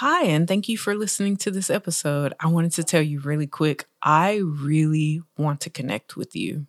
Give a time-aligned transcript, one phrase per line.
[0.00, 2.32] Hi, and thank you for listening to this episode.
[2.40, 6.66] I wanted to tell you really quick I really want to connect with you.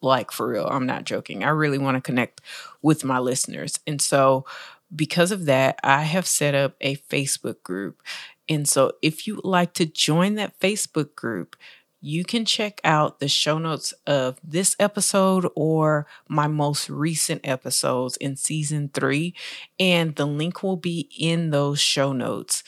[0.00, 1.42] Like, for real, I'm not joking.
[1.42, 2.40] I really want to connect
[2.82, 3.80] with my listeners.
[3.84, 4.46] And so,
[4.94, 8.00] because of that, I have set up a Facebook group.
[8.48, 11.56] And so, if you would like to join that Facebook group,
[12.00, 18.16] you can check out the show notes of this episode or my most recent episodes
[18.16, 19.34] in season three,
[19.78, 22.62] and the link will be in those show notes.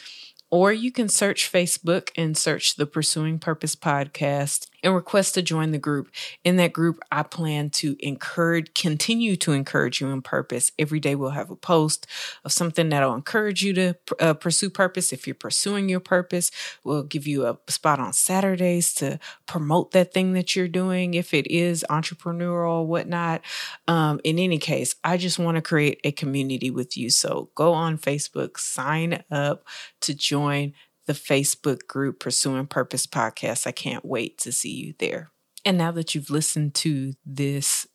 [0.50, 5.70] Or you can search Facebook and search the Pursuing Purpose podcast and request to join
[5.70, 6.10] the group.
[6.44, 10.72] In that group, I plan to encourage, continue to encourage you in purpose.
[10.78, 12.06] Every day we'll have a post
[12.44, 15.12] of something that'll encourage you to uh, pursue purpose.
[15.12, 16.50] If you're pursuing your purpose,
[16.84, 21.14] we'll give you a spot on Saturdays to promote that thing that you're doing.
[21.14, 23.42] If it is entrepreneurial or whatnot.
[23.88, 27.10] Um, in any case, I just want to create a community with you.
[27.10, 29.66] So go on Facebook, sign up
[30.00, 30.74] to join
[31.06, 33.66] the Facebook group Pursuing Purpose podcast.
[33.66, 35.30] I can't wait to see you there.
[35.64, 37.86] And now that you've listened to this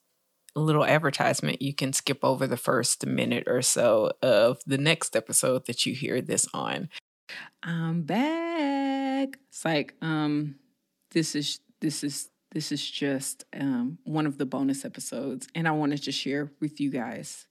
[0.56, 5.66] little advertisement, you can skip over the first minute or so of the next episode
[5.68, 6.90] that you hear this on.
[7.64, 9.38] I'm back.
[9.50, 10.56] It's like, um,
[11.12, 15.72] this is this is this is just um, one of the bonus episodes, and I
[15.72, 17.46] wanted to share with you guys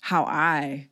[0.00, 0.88] how I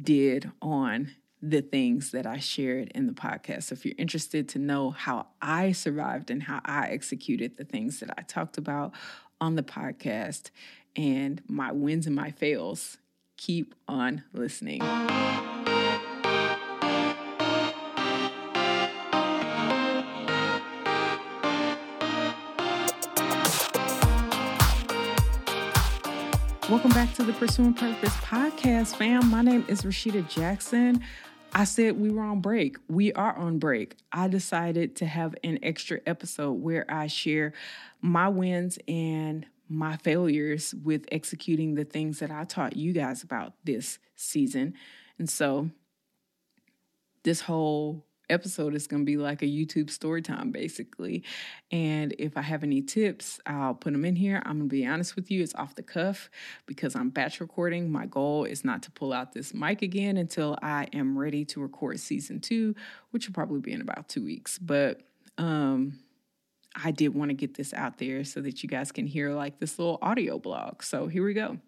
[0.00, 1.10] did on
[1.42, 3.64] the things that I shared in the podcast.
[3.64, 8.00] So if you're interested to know how I survived and how I executed the things
[8.00, 8.92] that I talked about
[9.40, 10.50] on the podcast
[10.96, 12.98] and my wins and my fails,
[13.38, 14.80] keep on listening.
[26.68, 29.28] Welcome back to the Pursuing Purpose podcast, fam.
[29.28, 31.02] My name is Rashida Jackson.
[31.52, 32.76] I said we were on break.
[32.88, 33.96] We are on break.
[34.12, 37.52] I decided to have an extra episode where I share
[38.00, 43.54] my wins and my failures with executing the things that I taught you guys about
[43.64, 44.74] this season.
[45.18, 45.70] And so
[47.22, 51.24] this whole episode is going to be like a YouTube story time, basically.
[51.70, 54.42] And if I have any tips, I'll put them in here.
[54.44, 56.30] I'm going to be honest with you, it's off the cuff
[56.66, 57.90] because I'm batch recording.
[57.90, 61.60] My goal is not to pull out this mic again until I am ready to
[61.60, 62.74] record season two,
[63.10, 64.58] which will probably be in about two weeks.
[64.58, 65.00] But,
[65.38, 65.98] um,
[66.76, 69.58] I did want to get this out there so that you guys can hear like
[69.58, 70.82] this little audio blog.
[70.82, 71.58] So here we go.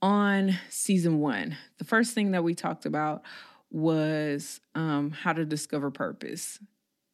[0.00, 3.22] On season one, the first thing that we talked about
[3.70, 6.58] was um, how to discover purpose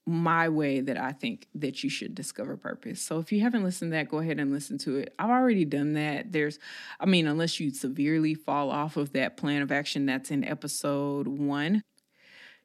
[0.07, 3.01] my way that I think that you should discover purpose.
[3.01, 5.15] So if you haven't listened to that, go ahead and listen to it.
[5.19, 6.31] I've already done that.
[6.31, 6.59] There's,
[7.01, 11.27] I mean, unless you severely fall off of that plan of action that's in episode
[11.27, 11.83] one,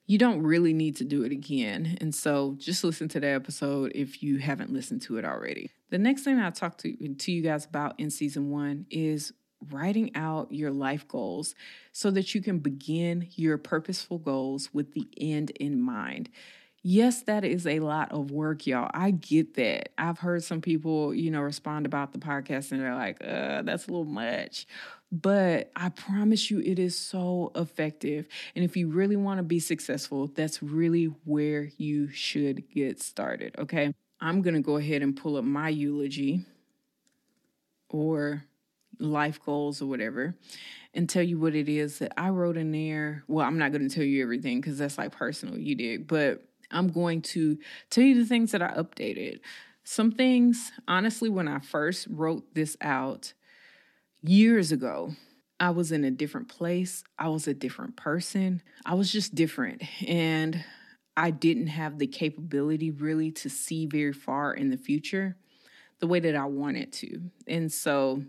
[0.05, 1.97] you don't really need to do it again.
[2.01, 5.69] And so just listen to that episode if you haven't listened to it already.
[5.91, 9.31] The next thing I talked to, to you guys about in season one is
[9.71, 11.55] writing out your life goals
[11.91, 16.29] so that you can begin your purposeful goals with the end in mind.
[16.81, 18.89] Yes, that is a lot of work, y'all.
[18.93, 19.89] I get that.
[19.97, 23.87] I've heard some people, you know, respond about the podcast and they're like, uh, that's
[23.87, 24.65] a little much.
[25.11, 28.27] But I promise you, it is so effective.
[28.55, 33.55] And if you really want to be successful, that's really where you should get started.
[33.57, 33.93] Okay.
[34.21, 36.45] I'm going to go ahead and pull up my eulogy
[37.89, 38.45] or
[38.99, 40.35] life goals or whatever
[40.93, 43.23] and tell you what it is that I wrote in there.
[43.27, 46.43] Well, I'm not going to tell you everything because that's like personal, you did, but
[46.71, 47.57] I'm going to
[47.89, 49.39] tell you the things that I updated.
[49.83, 53.33] Some things, honestly, when I first wrote this out
[54.21, 55.13] years ago,
[55.59, 57.03] I was in a different place.
[57.17, 58.61] I was a different person.
[58.85, 59.83] I was just different.
[60.07, 60.63] And
[61.17, 65.35] I didn't have the capability really to see very far in the future
[65.99, 67.21] the way that I wanted to.
[67.45, 68.23] And so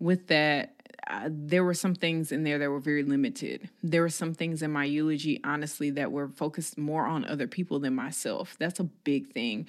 [0.00, 0.74] with that,
[1.06, 3.68] uh, there were some things in there that were very limited.
[3.82, 7.78] There were some things in my eulogy, honestly, that were focused more on other people
[7.78, 8.56] than myself.
[8.58, 9.68] That's a big thing,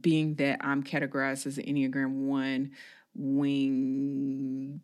[0.00, 2.70] being that I'm categorized as an Enneagram 1
[3.14, 4.80] wing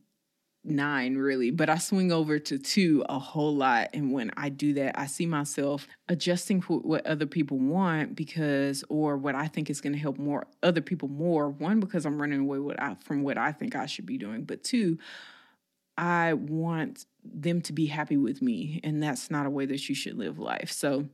[0.64, 3.90] nine really, but I swing over to two a whole lot.
[3.93, 8.84] And when I do that, I see myself adjusting for what other people want because,
[8.88, 11.49] or what I think is going to help more other people more.
[11.50, 14.44] One, because I'm running away what I, from what I think I should be doing,
[14.44, 14.99] but two,
[15.96, 18.81] I want them to be happy with me.
[18.82, 20.72] And that's not a way that you should live life.
[20.72, 21.08] So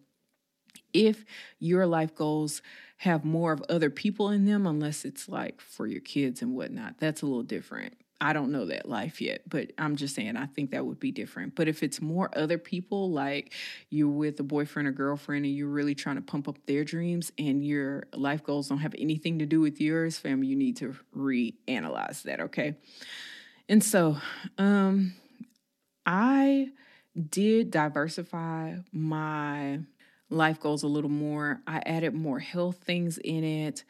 [0.93, 1.25] if
[1.58, 2.62] your life goals
[2.99, 6.99] have more of other people in them, unless it's like for your kids and whatnot,
[6.99, 10.46] that's a little different I don't know that life yet, but I'm just saying I
[10.46, 11.55] think that would be different.
[11.55, 13.55] But if it's more other people, like
[13.88, 17.32] you're with a boyfriend or girlfriend and you're really trying to pump up their dreams
[17.38, 20.94] and your life goals don't have anything to do with yours, fam, you need to
[21.17, 22.75] reanalyze that, okay?
[23.69, 24.19] And so,
[24.58, 25.14] um,
[26.05, 26.69] I
[27.31, 29.81] did diversify my
[30.28, 31.61] life goals a little more.
[31.67, 33.84] I added more health things in it.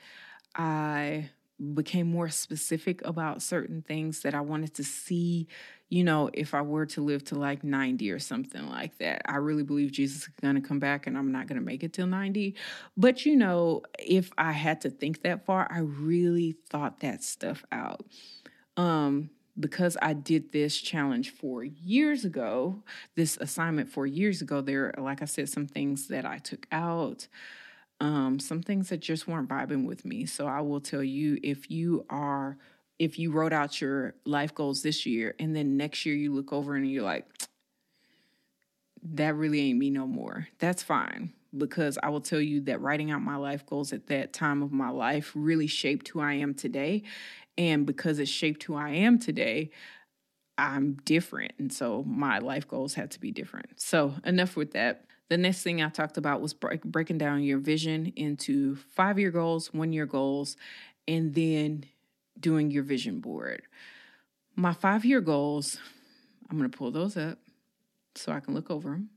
[0.54, 1.30] I
[1.74, 5.46] became more specific about certain things that I wanted to see,
[5.88, 9.22] you know, if I were to live to like 90 or something like that.
[9.26, 11.84] I really believe Jesus is going to come back and I'm not going to make
[11.84, 12.56] it till 90.
[12.96, 17.64] But, you know, if I had to think that far, I really thought that stuff
[17.70, 18.04] out.
[18.76, 22.82] Um, because I did this challenge four years ago,
[23.14, 27.28] this assignment four years ago, there, like I said, some things that I took out,
[28.00, 30.26] um, some things that just weren't vibing with me.
[30.26, 32.56] So I will tell you if you are,
[32.99, 36.52] if you wrote out your life goals this year and then next year you look
[36.52, 37.26] over and you're like,
[39.02, 43.11] that really ain't me no more, that's fine because I will tell you that writing
[43.11, 46.55] out my life goals at that time of my life really shaped who I am
[46.55, 47.02] today.
[47.58, 49.70] And because it shaped who I am today,
[50.56, 51.52] I'm different.
[51.58, 53.81] And so my life goals had to be different.
[53.81, 55.06] So, enough with that.
[55.30, 59.30] The next thing I talked about was break, breaking down your vision into five year
[59.30, 60.56] goals, one year goals,
[61.06, 61.84] and then
[62.40, 63.62] doing your vision board.
[64.56, 65.78] My five year goals,
[66.50, 67.38] I'm going to pull those up
[68.16, 69.10] so I can look over them.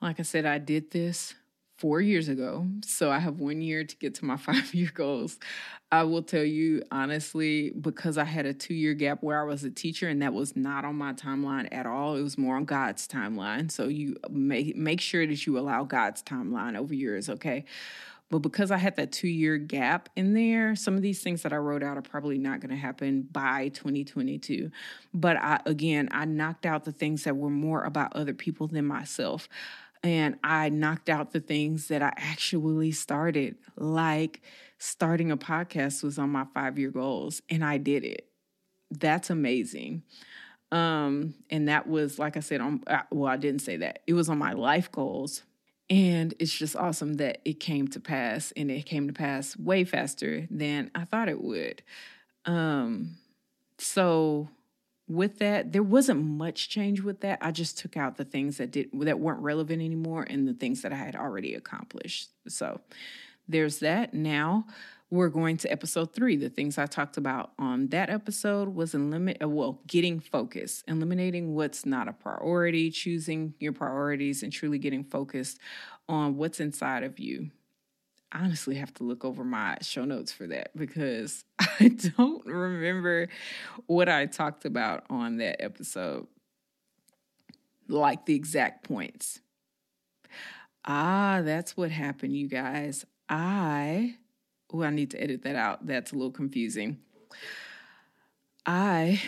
[0.00, 1.34] Like I said, I did this
[1.80, 2.66] four years ago.
[2.84, 5.38] So I have one year to get to my five year goals.
[5.90, 9.64] I will tell you honestly, because I had a two year gap where I was
[9.64, 12.16] a teacher and that was not on my timeline at all.
[12.16, 13.70] It was more on God's timeline.
[13.70, 17.64] So you make make sure that you allow God's timeline over yours, okay?
[18.28, 21.52] But because I had that two year gap in there, some of these things that
[21.52, 24.70] I wrote out are probably not going to happen by 2022.
[25.12, 28.86] But I, again, I knocked out the things that were more about other people than
[28.86, 29.48] myself
[30.02, 34.40] and I knocked out the things that I actually started, like
[34.78, 38.26] starting a podcast was on my five year goals, and I did it.
[38.90, 40.02] That's amazing.
[40.72, 44.00] Um, and that was, like I said, on uh, well, I didn't say that.
[44.06, 45.42] It was on my life goals.
[45.88, 49.84] And it's just awesome that it came to pass and it came to pass way
[49.84, 51.82] faster than I thought it would.
[52.46, 53.16] Um,
[53.76, 54.48] so
[55.10, 57.38] with that there wasn't much change with that.
[57.40, 60.82] I just took out the things that did that weren't relevant anymore and the things
[60.82, 62.30] that i had already accomplished.
[62.46, 62.80] So
[63.48, 64.14] there's that.
[64.14, 64.66] Now
[65.10, 66.36] we're going to episode three.
[66.36, 71.54] The things i talked about on that episode was eliminate uh, well getting focused eliminating
[71.56, 75.58] what's not a priority choosing your priorities and truly getting focused
[76.08, 77.50] on what's inside of you
[78.32, 83.28] honestly have to look over my show notes for that because I don't remember
[83.86, 86.26] what I talked about on that episode,
[87.88, 89.40] like the exact points.
[90.84, 93.04] Ah, that's what happened, you guys.
[93.28, 94.16] I,
[94.72, 95.86] oh, I need to edit that out.
[95.86, 96.98] That's a little confusing.
[98.64, 99.20] I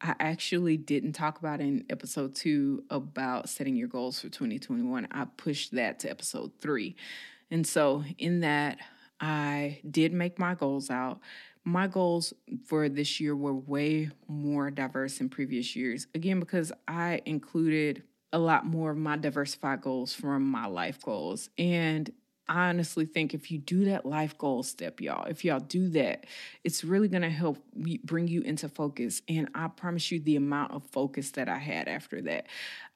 [0.00, 5.08] I actually didn't talk about in episode two about setting your goals for 2021.
[5.10, 6.94] I pushed that to episode three.
[7.50, 8.78] And so, in that,
[9.20, 11.20] I did make my goals out.
[11.64, 12.32] My goals
[12.64, 16.06] for this year were way more diverse than previous years.
[16.14, 21.50] Again, because I included a lot more of my diversified goals from my life goals.
[21.58, 22.10] And
[22.48, 26.24] I honestly think if you do that life goal step, y'all, if y'all do that,
[26.64, 27.58] it's really going to help
[28.04, 29.22] bring you into focus.
[29.28, 32.46] And I promise you, the amount of focus that I had after that,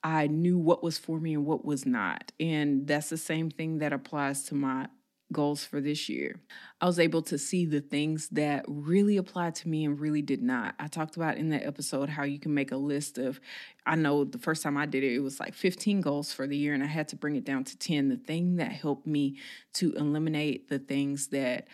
[0.02, 2.32] I knew what was for me and what was not.
[2.40, 4.88] And that's the same thing that applies to my
[5.32, 6.40] goals for this year.
[6.80, 10.42] I was able to see the things that really applied to me and really did
[10.42, 10.74] not.
[10.78, 13.40] I talked about in that episode how you can make a list of,
[13.86, 16.56] I know the first time I did it, it was like 15 goals for the
[16.56, 18.08] year, and I had to bring it down to 10.
[18.08, 19.36] The thing that helped me
[19.74, 21.68] to eliminate the things that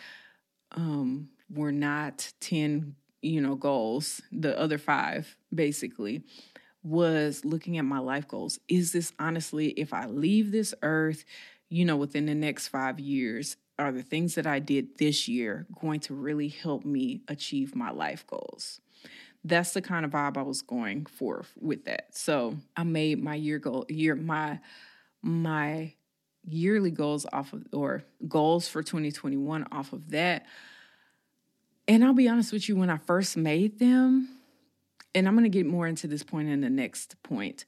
[0.72, 6.22] um, were not 10, you know, goals, the other five basically
[6.82, 8.58] was looking at my life goals.
[8.68, 11.24] Is this honestly, if I leave this earth,
[11.68, 15.66] you know, within the next five years, are the things that I did this year
[15.80, 18.80] going to really help me achieve my life goals?
[19.44, 22.16] That's the kind of vibe I was going for with that.
[22.16, 24.58] So I made my year goal, year my
[25.22, 25.94] my
[26.44, 30.46] yearly goals off of or goals for 2021 off of that.
[31.86, 34.28] And I'll be honest with you, when I first made them,
[35.14, 37.64] and I'm going to get more into this point in the next point.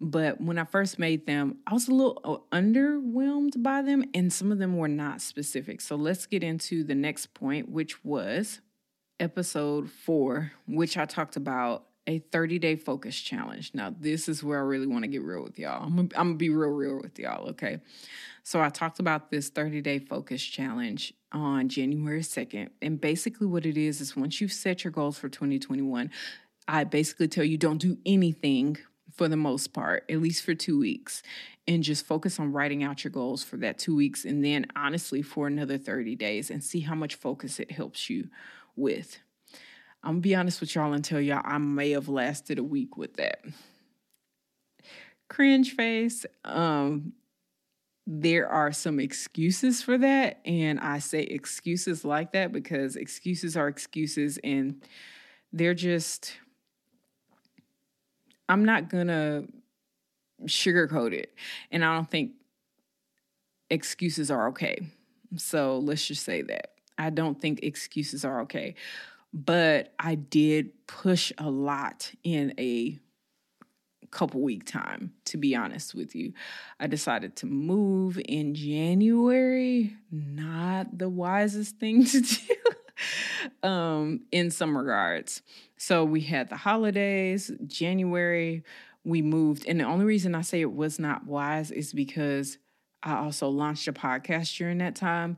[0.00, 2.20] But when I first made them, I was a little
[2.52, 5.80] uh, underwhelmed by them, and some of them were not specific.
[5.80, 8.60] So let's get into the next point, which was
[9.20, 13.70] episode four, which I talked about a 30 day focus challenge.
[13.72, 15.84] Now, this is where I really want to get real with y'all.
[15.84, 17.78] I'm I'm gonna be real, real with y'all, okay?
[18.42, 22.70] So, I talked about this 30 day focus challenge on January 2nd.
[22.82, 26.10] And basically, what it is is once you've set your goals for 2021,
[26.68, 28.78] I basically tell you don't do anything
[29.14, 31.22] for the most part, at least for two weeks,
[31.66, 34.24] and just focus on writing out your goals for that two weeks.
[34.24, 38.28] And then, honestly, for another 30 days and see how much focus it helps you
[38.76, 39.18] with.
[40.02, 42.96] I'm gonna be honest with y'all and tell y'all I may have lasted a week
[42.96, 43.42] with that.
[45.30, 46.26] Cringe face.
[46.44, 47.14] Um,
[48.06, 50.40] there are some excuses for that.
[50.44, 54.82] And I say excuses like that because excuses are excuses and
[55.52, 56.36] they're just,
[58.48, 59.44] I'm not gonna
[60.44, 61.34] sugarcoat it.
[61.70, 62.32] And I don't think
[63.70, 64.78] excuses are okay.
[65.36, 66.70] So let's just say that.
[66.96, 68.76] I don't think excuses are okay
[69.34, 73.00] but I did push a lot in a
[74.12, 76.32] couple week time to be honest with you
[76.78, 82.54] i decided to move in january not the wisest thing to do
[83.62, 85.42] um, in some regards.
[85.76, 88.62] So we had the holidays january
[89.04, 92.56] we moved and the only reason i say it was not wise is because
[93.02, 95.36] i also launched a podcast during that time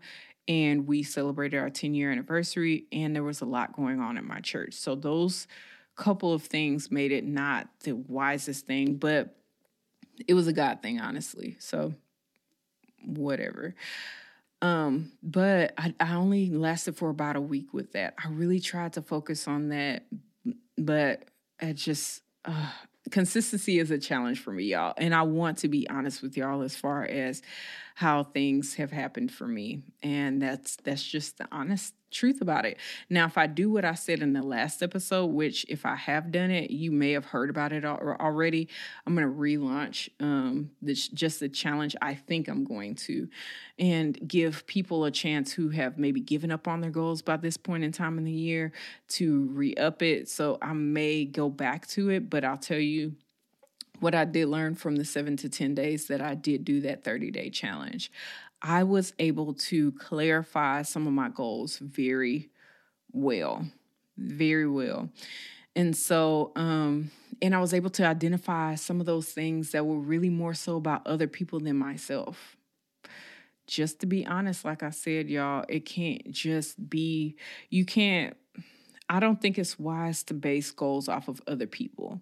[0.49, 4.27] and we celebrated our 10 year anniversary and there was a lot going on in
[4.27, 4.75] my church.
[4.75, 5.47] So those
[5.97, 9.35] couple of things made it not the wisest thing but
[10.29, 11.57] it was a god thing honestly.
[11.59, 11.95] So
[13.05, 13.75] whatever
[14.63, 18.95] um but I, I only lasted for about a week with that i really tried
[18.95, 20.05] to focus on that
[20.79, 21.25] but
[21.61, 22.71] it just uh,
[23.11, 24.95] consistency is a challenge for me, y'all.
[24.97, 27.43] And I want to be honest with y'all as far as
[27.97, 29.83] how things have happened for me.
[30.03, 32.77] And that's that's just the honest truth about it.
[33.09, 36.31] Now, if I do what I said in the last episode, which if I have
[36.31, 38.69] done it, you may have heard about it already.
[39.07, 43.31] I'm going to relaunch um, this just the challenge I think I'm going to,
[43.79, 47.57] and give people a chance who have maybe given up on their goals by this
[47.57, 48.73] point in time in the year
[49.09, 50.29] to re up it.
[50.29, 53.15] So I may go back to it, but I'll tell you
[54.01, 57.05] what I did learn from the seven to 10 days that I did do that
[57.05, 58.11] 30 day challenge.
[58.63, 62.51] I was able to clarify some of my goals very
[63.13, 63.67] well,
[64.17, 65.11] very well.
[65.75, 67.11] And so, um,
[67.43, 70.77] and I was able to identify some of those things that were really more so
[70.77, 72.57] about other people than myself.
[73.67, 77.37] Just to be honest, like I said, y'all, it can't just be,
[77.69, 78.37] you can't,
[79.09, 82.21] I don't think it's wise to base goals off of other people.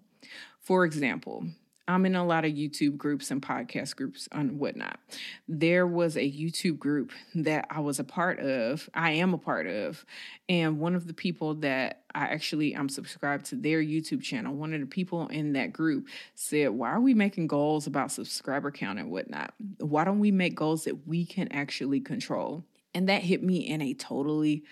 [0.59, 1.45] For example,
[1.87, 4.99] I'm in a lot of YouTube groups and podcast groups and whatnot.
[5.47, 9.67] There was a YouTube group that I was a part of, I am a part
[9.67, 10.03] of,
[10.49, 14.55] and one of the people that I actually I'm subscribed to their YouTube channel.
[14.55, 18.71] One of the people in that group said, Why are we making goals about subscriber
[18.71, 19.53] count and whatnot?
[19.79, 22.63] Why don't we make goals that we can actually control?
[22.93, 24.63] And that hit me in a totally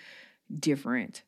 [0.58, 1.22] different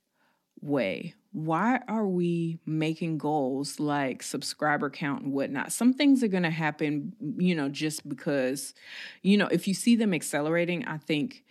[0.60, 5.70] way why are we making goals like subscriber count and whatnot?
[5.70, 8.72] Some things are going to happen, you know, just because,
[9.20, 11.44] you know, if you see them accelerating, I think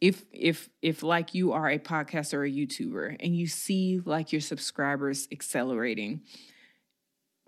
[0.00, 4.32] if if if like you are a podcaster or a YouTuber and you see like
[4.32, 6.22] your subscribers accelerating,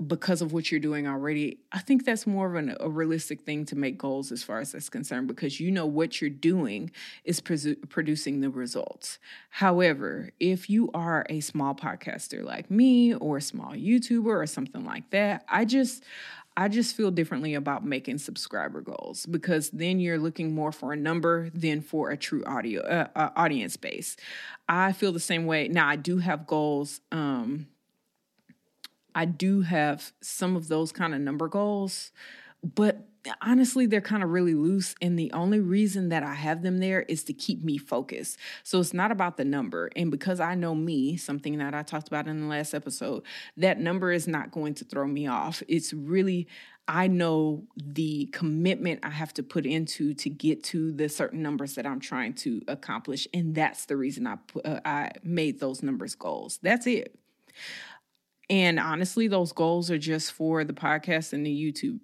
[0.07, 3.64] because of what you're doing already, I think that's more of an, a realistic thing
[3.67, 6.93] to make goals as far as that's concerned because you know what you're doing
[7.25, 9.19] is producing the results.
[9.50, 14.85] However, if you are a small podcaster like me or a small YouTuber or something
[14.85, 16.05] like that, I just
[16.57, 20.97] I just feel differently about making subscriber goals because then you're looking more for a
[20.97, 24.17] number than for a true audio uh, uh, audience base.
[24.69, 25.69] I feel the same way.
[25.69, 27.67] Now I do have goals um
[29.15, 32.12] I do have some of those kind of number goals,
[32.62, 33.09] but
[33.41, 34.95] honestly, they're kind of really loose.
[35.00, 38.38] And the only reason that I have them there is to keep me focused.
[38.62, 39.91] So it's not about the number.
[39.97, 43.23] And because I know me, something that I talked about in the last episode,
[43.57, 45.62] that number is not going to throw me off.
[45.69, 46.47] It's really,
[46.87, 51.75] I know the commitment I have to put into to get to the certain numbers
[51.75, 53.29] that I'm trying to accomplish.
[53.35, 56.59] And that's the reason I, uh, I made those numbers goals.
[56.62, 57.19] That's it.
[58.50, 62.00] And honestly, those goals are just for the podcast and the YouTube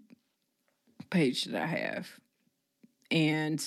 [1.10, 2.08] page that I have.
[3.10, 3.64] And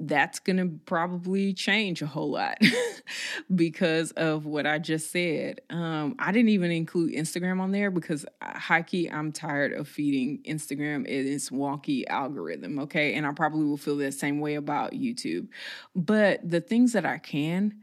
[0.00, 2.58] that's going to probably change a whole lot
[3.54, 5.60] because of what I just said.
[5.68, 9.86] Um, I didn't even include Instagram on there because, uh, high key, I'm tired of
[9.88, 13.14] feeding Instagram in its wonky algorithm, okay?
[13.14, 15.48] And I probably will feel the same way about YouTube.
[15.94, 17.74] But the things that I can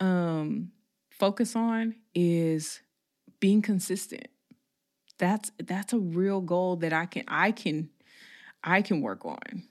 [0.00, 0.72] um,
[1.10, 2.80] focus on is
[3.44, 4.28] being consistent.
[5.18, 7.90] That's that's a real goal that I can I can
[8.64, 9.64] I can work on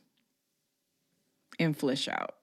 [1.57, 2.35] and flesh out.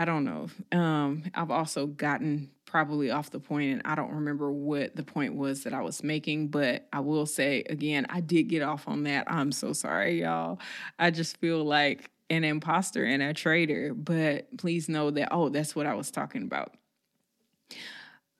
[0.00, 0.48] I don't know.
[0.76, 5.36] Um, I've also gotten probably off the point, and I don't remember what the point
[5.36, 9.04] was that I was making, but I will say again, I did get off on
[9.04, 9.30] that.
[9.30, 10.58] I'm so sorry, y'all.
[10.98, 15.76] I just feel like an imposter and a traitor, but please know that, oh, that's
[15.76, 16.74] what I was talking about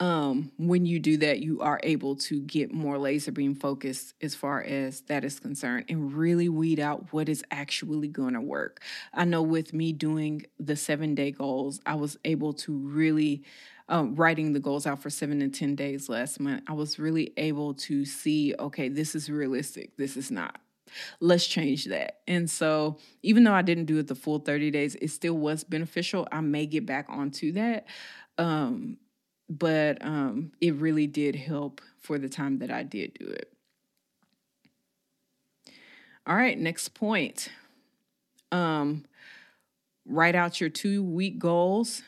[0.01, 4.35] um, when you do that, you are able to get more laser beam focused as
[4.35, 8.81] far as that is concerned and really weed out what is actually going to work.
[9.13, 13.45] I know with me doing the seven day goals, I was able to really,
[13.91, 17.35] um, writing the goals out for seven to 10 days last month, I was really
[17.37, 20.59] able to see, okay, this is realistic, this is not
[21.21, 22.19] let's change that.
[22.27, 25.63] And so, even though I didn't do it the full 30 days, it still was
[25.63, 26.27] beneficial.
[26.33, 27.87] I may get back onto that.
[28.39, 28.97] Um,
[29.51, 33.53] but um, it really did help for the time that I did do it.
[36.25, 37.49] All right, next point.
[38.53, 39.05] Um,
[40.07, 42.03] write out your two week goals.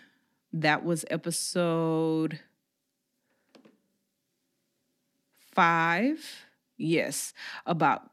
[0.53, 2.39] That was episode
[5.53, 6.25] five.
[6.77, 7.35] Yes,
[7.67, 8.09] about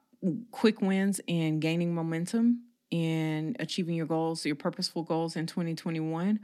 [0.51, 6.39] quick wins and gaining momentum and achieving your goals, your purposeful goals in 2021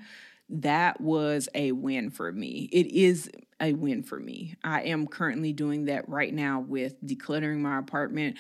[0.50, 2.70] that was a win for me.
[2.72, 4.56] It is a win for me.
[4.64, 8.38] I am currently doing that right now with decluttering my apartment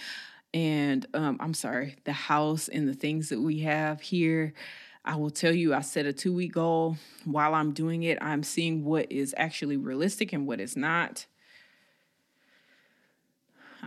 [0.53, 4.53] and um, I'm sorry, the house and the things that we have here.
[5.03, 6.95] I will tell you, I set a two week goal.
[7.25, 11.25] While I'm doing it, I'm seeing what is actually realistic and what is not.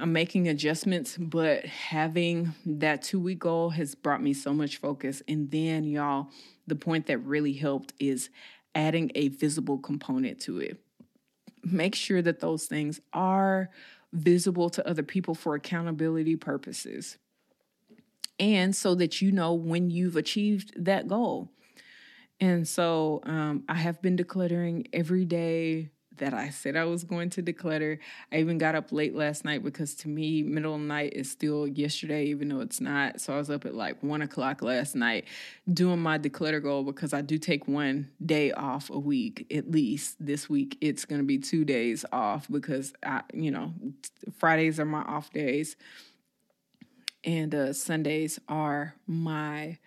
[0.01, 5.23] I'm making adjustments, but having that two week goal has brought me so much focus.
[5.27, 6.29] And then, y'all,
[6.67, 8.31] the point that really helped is
[8.75, 10.79] adding a visible component to it.
[11.65, 13.71] Make sure that those things are
[14.13, 17.19] visible to other people for accountability purposes.
[18.39, 21.51] And so that you know when you've achieved that goal.
[22.41, 27.31] And so um, I have been decluttering every day that I said I was going
[27.31, 27.99] to declutter.
[28.33, 31.67] I even got up late last night because to me, middle of night is still
[31.67, 33.21] yesterday, even though it's not.
[33.21, 35.25] So I was up at like one o'clock last night
[35.73, 40.17] doing my declutter goal because I do take one day off a week at least.
[40.21, 43.73] This week it's going to be two days off because I, you know,
[44.39, 45.77] Fridays are my off days
[47.25, 49.79] and uh, Sundays are my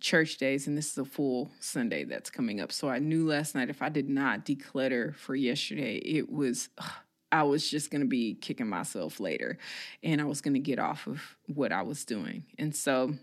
[0.00, 2.72] church days, and this is a full Sunday that's coming up.
[2.72, 6.68] So I knew last night if I did not declutter for yesterday, it was.
[6.78, 6.90] Ugh,
[7.32, 9.56] I was just going to be kicking myself later
[10.02, 12.44] and I was going to get off of what I was doing.
[12.58, 13.14] And so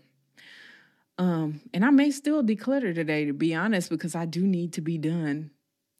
[1.18, 4.80] um and I may still declutter today to be honest because I do need to
[4.80, 5.50] be done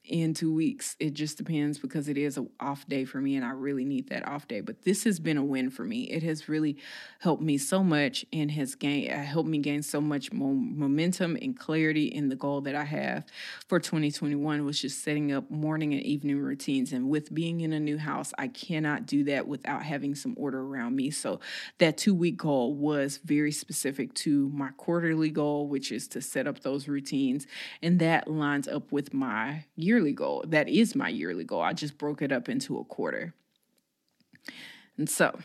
[0.09, 0.97] in two weeks.
[0.99, 4.09] It just depends because it is an off day for me and I really need
[4.09, 4.61] that off day.
[4.61, 6.05] But this has been a win for me.
[6.05, 6.79] It has really
[7.21, 11.37] helped me so much and has gained uh, helped me gain so much more momentum
[11.41, 13.25] and clarity in the goal that I have
[13.69, 16.93] for 2021, which is setting up morning and evening routines.
[16.93, 20.61] And with being in a new house, I cannot do that without having some order
[20.61, 21.11] around me.
[21.11, 21.41] So
[21.79, 26.47] that two week goal was very specific to my quarterly goal, which is to set
[26.47, 27.47] up those routines.
[27.83, 30.45] And that lines up with my year yearly goal.
[30.47, 31.61] That is my yearly goal.
[31.61, 33.35] I just broke it up into a quarter.
[34.97, 35.37] And so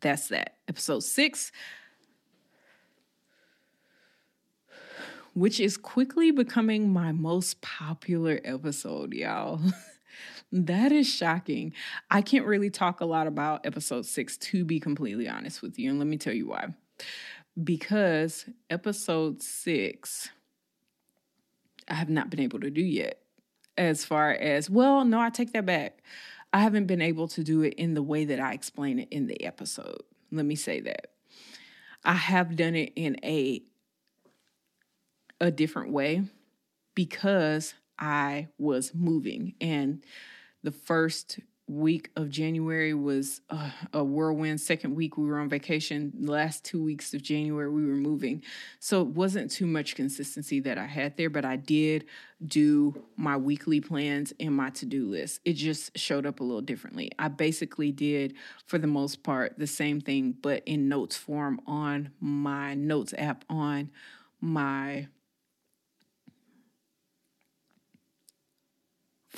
[0.00, 0.56] that's that.
[0.66, 1.52] Episode six,
[5.34, 9.60] which is quickly becoming my most popular episode, y'all.
[10.52, 11.72] that is shocking.
[12.10, 15.90] I can't really talk a lot about episode six, to be completely honest with you.
[15.90, 16.74] And let me tell you why.
[17.62, 20.28] Because episode six,
[21.86, 23.22] I have not been able to do yet
[23.78, 26.02] as far as, well, no, I take that back.
[26.52, 29.26] I haven't been able to do it in the way that I explain it in
[29.26, 30.02] the episode.
[30.30, 31.12] Let me say that.
[32.04, 33.62] I have done it in a
[35.40, 36.24] a different way
[36.96, 40.02] because I was moving and
[40.64, 41.38] the first
[41.68, 44.60] week of January was uh, a whirlwind.
[44.60, 46.12] Second week, we were on vacation.
[46.18, 48.42] The last two weeks of January, we were moving.
[48.80, 52.06] So it wasn't too much consistency that I had there, but I did
[52.44, 55.40] do my weekly plans and my to do list.
[55.44, 57.10] It just showed up a little differently.
[57.18, 58.34] I basically did,
[58.66, 63.44] for the most part, the same thing, but in notes form on my notes app
[63.50, 63.90] on
[64.40, 65.08] my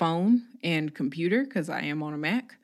[0.01, 2.57] phone and computer because I am on a Mac.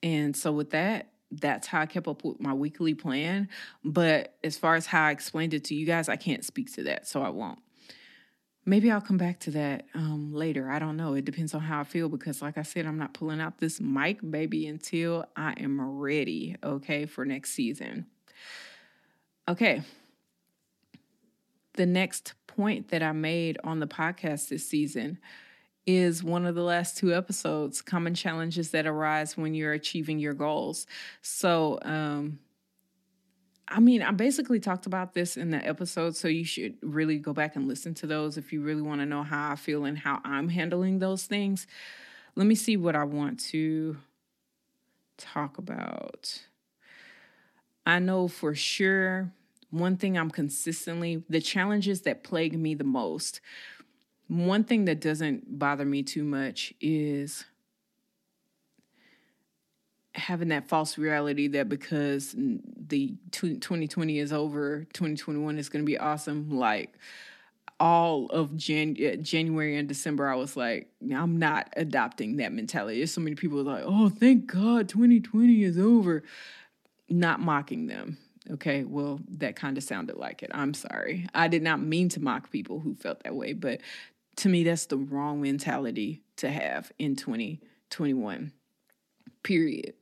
[0.00, 3.48] And so, with that, that's how I kept up with my weekly plan.
[3.84, 6.84] But as far as how I explained it to you guys, I can't speak to
[6.84, 7.58] that, so I won't.
[8.64, 10.70] Maybe I'll come back to that um, later.
[10.70, 11.14] I don't know.
[11.14, 13.80] It depends on how I feel because, like I said, I'm not pulling out this
[13.80, 18.06] mic, baby, until I am ready, okay, for next season.
[19.48, 19.82] Okay.
[21.74, 25.18] The next point that I made on the podcast this season
[25.86, 30.34] is one of the last two episodes common challenges that arise when you're achieving your
[30.34, 30.86] goals.
[31.22, 32.38] So, um,
[33.66, 37.32] I mean, I basically talked about this in the episode, so you should really go
[37.32, 39.96] back and listen to those if you really want to know how I feel and
[39.96, 41.66] how I'm handling those things.
[42.34, 43.96] Let me see what I want to
[45.16, 46.40] talk about.
[47.86, 49.32] I know for sure
[49.70, 53.40] one thing I'm consistently, the challenges that plague me the most,
[54.28, 57.44] one thing that doesn't bother me too much is
[60.14, 65.98] having that false reality that because the 2020 is over, 2021 is going to be
[65.98, 66.50] awesome.
[66.50, 66.94] Like
[67.78, 72.98] all of Jan- uh, January and December, I was like, I'm not adopting that mentality.
[72.98, 76.22] There's so many people like, oh, thank God 2020 is over.
[77.08, 78.18] Not mocking them.
[78.48, 80.50] Okay, well, that kind of sounded like it.
[80.54, 81.26] I'm sorry.
[81.34, 83.80] I did not mean to mock people who felt that way, but
[84.36, 88.52] to me, that's the wrong mentality to have in 2021
[89.42, 89.94] period,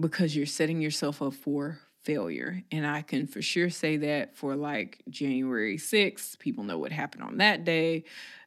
[0.00, 2.62] because you're setting yourself up for failure.
[2.72, 7.24] And I can for sure say that for like January 6th, people know what happened
[7.24, 8.04] on that day,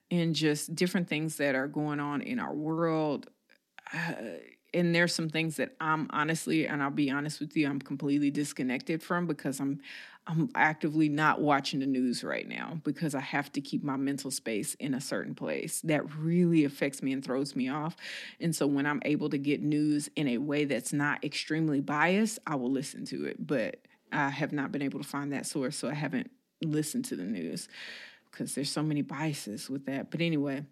[0.10, 3.30] and just different things that are going on in our world.
[3.94, 4.14] Uh,
[4.74, 8.32] and there's some things that I'm honestly, and I'll be honest with you, I'm completely
[8.32, 9.82] disconnected from because I'm
[10.28, 14.30] I'm actively not watching the news right now because I have to keep my mental
[14.30, 15.82] space in a certain place.
[15.82, 17.96] That really affects me and throws me off.
[18.40, 22.38] And so when I'm able to get news in a way that's not extremely biased,
[22.46, 23.46] I will listen to it.
[23.46, 23.78] But
[24.12, 26.30] I have not been able to find that source, so I haven't
[26.62, 27.68] listened to the news
[28.30, 30.12] because there's so many biases with that.
[30.12, 30.66] But anyway,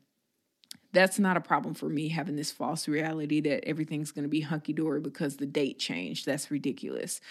[0.92, 4.42] that's not a problem for me having this false reality that everything's going to be
[4.42, 6.26] hunky dory because the date changed.
[6.26, 7.22] That's ridiculous.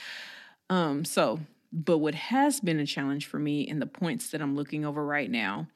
[0.71, 1.41] Um, so,
[1.73, 5.05] but what has been a challenge for me in the points that I'm looking over
[5.05, 5.67] right now,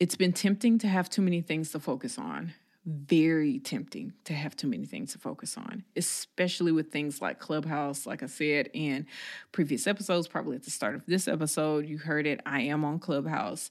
[0.00, 2.54] it's been tempting to have too many things to focus on
[2.84, 8.06] very tempting to have too many things to focus on, especially with things like Clubhouse.
[8.06, 9.06] Like I said in
[9.52, 12.40] previous episodes, probably at the start of this episode, you heard it.
[12.44, 13.70] I am on Clubhouse.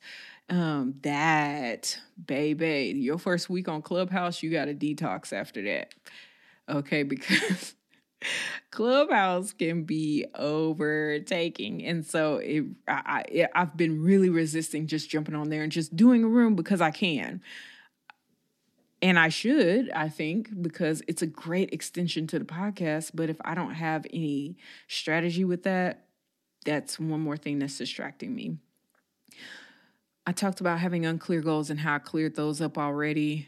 [0.50, 5.94] Um, that, baby, your first week on Clubhouse, you got to detox after that.
[6.70, 7.76] Okay, because.
[8.70, 15.34] Clubhouse can be overtaking, and so it, I, I, I've been really resisting just jumping
[15.34, 17.42] on there and just doing a room because I can
[19.02, 23.12] and I should, I think, because it's a great extension to the podcast.
[23.14, 26.06] But if I don't have any strategy with that,
[26.66, 28.58] that's one more thing that's distracting me.
[30.28, 33.48] I talked about having unclear goals and how I cleared those up already.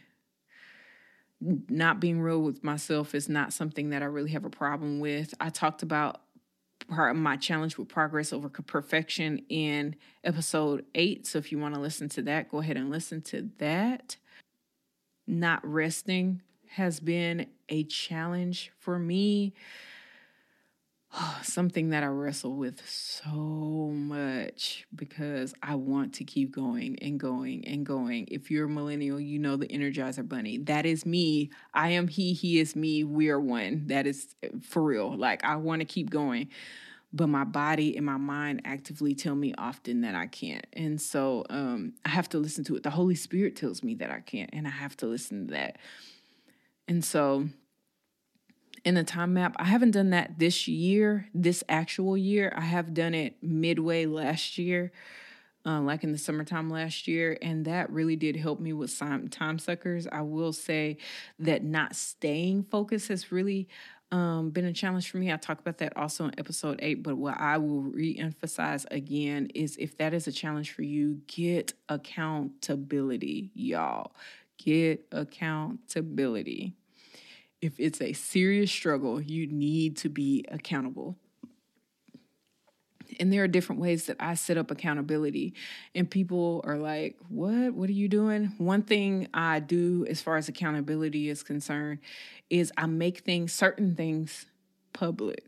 [1.40, 5.36] Not being real with myself is not something that I really have a problem with.
[5.40, 6.22] I talked about
[6.90, 11.28] my challenge with progress over perfection in episode eight.
[11.28, 14.18] So if you want to listen to that, go ahead and listen to that
[15.28, 16.42] not resting
[16.76, 19.54] has been a challenge for me.
[21.44, 27.68] Something that I wrestle with so much because I want to keep going and going
[27.68, 28.28] and going.
[28.32, 30.58] If you're a millennial, you know the Energizer Bunny.
[30.58, 31.52] That is me.
[31.74, 33.04] I am he, he is me.
[33.04, 33.88] We are one.
[33.88, 35.16] That is eh, for real.
[35.16, 36.50] Like, I want to keep going
[37.14, 40.66] but my body and my mind actively tell me often that I can't.
[40.74, 42.82] And so um, I have to listen to it.
[42.82, 45.78] The Holy Spirit tells me that I can't, and I have to listen to that.
[46.88, 47.48] And so
[48.84, 52.52] in the time map, I haven't done that this year, this actual year.
[52.56, 54.92] I have done it midway last year.
[55.66, 59.30] Uh, like in the summertime last year, and that really did help me with some
[59.30, 60.06] time suckers.
[60.12, 60.98] I will say
[61.40, 63.70] that not staying focused has really
[64.14, 65.34] um, been a challenge for me.
[65.34, 69.76] I talk about that also in episode eight, but what I will re-emphasize again is
[69.78, 74.12] if that is a challenge for you, get accountability, y'all.
[74.60, 76.76] Get accountability.
[77.60, 81.18] If it's a serious struggle, you need to be accountable
[83.20, 85.54] and there are different ways that I set up accountability.
[85.96, 87.74] And people are like, What?
[87.74, 88.54] What are you doing?
[88.58, 92.00] One thing I do as far as accountability is concerned
[92.50, 94.46] is I make things, certain things,
[94.94, 95.44] public.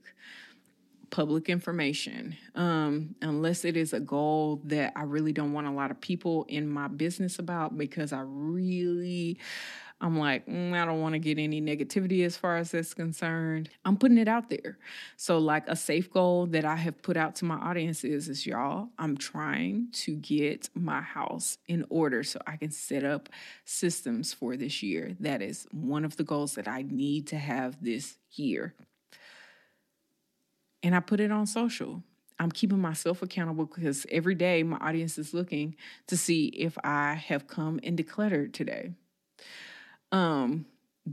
[1.11, 5.91] public information um, unless it is a goal that I really don't want a lot
[5.91, 9.37] of people in my business about because I really
[10.01, 13.69] I'm like, mm, I don't want to get any negativity as far as that's concerned.
[13.85, 14.77] I'm putting it out there.
[15.15, 18.45] So, like a safe goal that I have put out to my audience is, is
[18.45, 23.29] y'all, I'm trying to get my house in order so I can set up
[23.63, 25.15] systems for this year.
[25.19, 28.75] That is one of the goals that I need to have this year
[30.85, 32.03] and I put it on social.
[32.37, 35.75] I'm keeping myself accountable because every day my audience is looking
[36.07, 38.91] to see if I have come and decluttered today.
[40.15, 40.65] Um,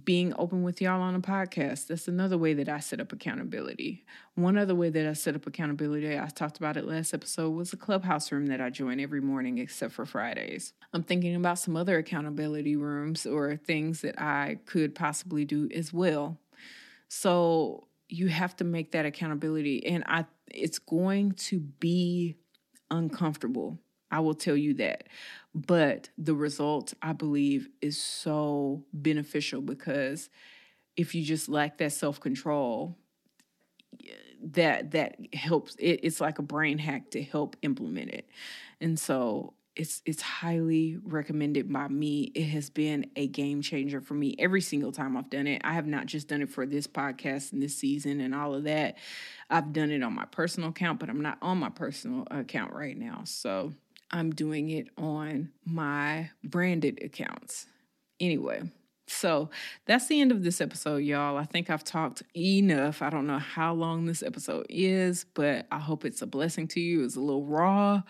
[0.05, 4.05] being open with y'all on a podcast, that's another way that I set up accountability.
[4.37, 7.73] One other way that I set up accountability, I talked about it last episode, was
[7.73, 10.73] a clubhouse room that I join every morning except for Fridays.
[10.95, 15.93] I'm thinking about some other accountability rooms or things that I could possibly do as
[15.93, 16.39] well.
[17.09, 22.37] So you have to make that accountability and I it's going to be
[22.91, 23.79] uncomfortable.
[24.13, 25.05] I will tell you that.
[25.55, 30.31] But the result, I believe, is so beneficial because
[30.97, 32.97] if you just lack that self-control,
[34.45, 38.29] that that helps it, it's like a brain hack to help implement it.
[38.81, 42.33] And so it's it's highly recommended by me.
[42.35, 45.63] It has been a game changer for me every single time I've done it.
[45.65, 48.65] I have not just done it for this podcast and this season and all of
[48.65, 48.97] that.
[49.49, 52.97] I've done it on my personal account, but I'm not on my personal account right
[52.97, 53.23] now.
[53.25, 53.73] So
[54.13, 57.67] I'm doing it on my branded accounts.
[58.21, 58.63] Anyway,
[59.07, 59.51] so
[59.87, 61.37] that's the end of this episode, y'all.
[61.37, 63.03] I think I've talked enough.
[63.03, 66.81] I don't know how long this episode is, but I hope it's a blessing to
[66.81, 67.05] you.
[67.05, 68.03] It's a little raw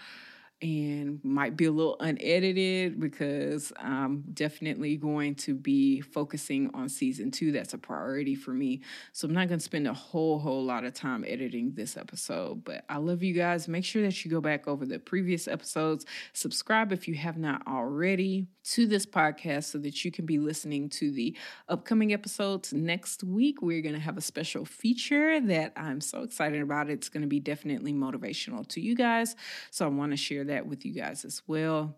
[0.62, 7.32] and might be a little unedited because I'm definitely going to be focusing on season
[7.32, 7.50] two.
[7.50, 8.80] That's a priority for me.
[9.12, 12.64] So I'm not going to spend a whole, whole lot of time editing this episode.
[12.64, 13.66] But I love you guys.
[13.66, 16.06] Make sure that you go back over the previous episodes.
[16.32, 20.88] Subscribe if you have not already to this podcast so that you can be listening
[20.88, 21.36] to the
[21.68, 22.72] upcoming episodes.
[22.72, 26.90] Next week, we're going to have a special feature that I'm so excited about.
[26.90, 29.36] It's going to be definitely motivational to you guys.
[29.70, 31.96] So I want to share that with you guys as well.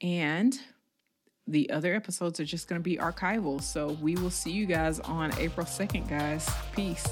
[0.00, 0.58] And
[1.46, 3.62] the other episodes are just going to be archival.
[3.62, 6.48] So we will see you guys on April 2nd, guys.
[6.72, 7.06] Peace.